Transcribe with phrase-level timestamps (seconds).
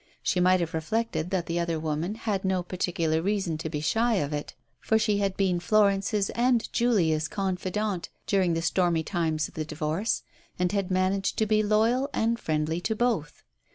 [0.23, 4.15] She might have reflected that the other woman had no particular reason to be shy
[4.15, 9.53] of it, for she had been Florence's and Julia's confidante during the stormy times of
[9.53, 10.23] the divorce
[10.57, 13.43] and had managed to be loyal and friendly to both.